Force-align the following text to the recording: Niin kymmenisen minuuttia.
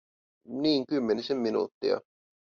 Niin 0.45 0.85
kymmenisen 0.87 1.37
minuuttia. 1.37 2.01